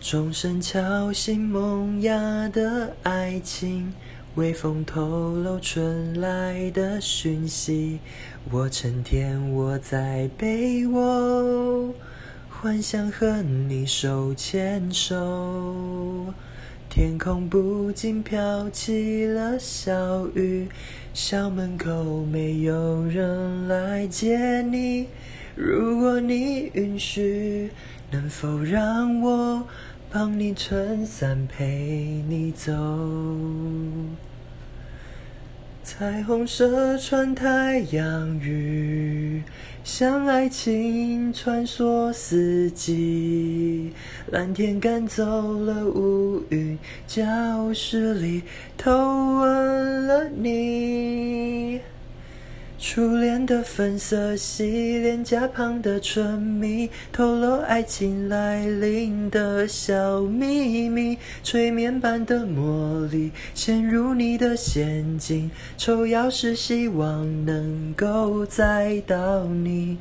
[0.00, 3.92] 钟声敲醒萌芽的爱情，
[4.36, 7.98] 微风透露春来的讯息。
[8.48, 11.92] 我成天窝在被窝，
[12.48, 16.32] 幻想和你手牵手。
[16.88, 20.68] 天空不禁飘起了小雨，
[21.12, 25.08] 校门口没有人来接你。
[25.56, 27.70] 如果你允许，
[28.10, 29.64] 能否让我
[30.10, 32.72] 帮你撑伞陪你走？
[35.82, 39.42] 彩虹射穿太阳雨，
[39.84, 43.92] 像爱情穿梭四季。
[44.30, 45.24] 蓝天赶走
[45.58, 48.42] 了乌云，教室里
[48.76, 51.37] 偷吻了你。
[52.80, 61.18] 初恋的粉色系，脸颊旁的唇蜜，透露爱情来临的小秘密。
[61.42, 65.50] 催眠般的魔力，陷入你的陷阱。
[65.76, 69.98] 抽钥匙，希望能够载到你。